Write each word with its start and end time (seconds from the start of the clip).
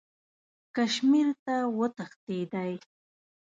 کشمیر 0.75 1.27
ته 1.45 1.55
وتښتېدی. 1.77 2.73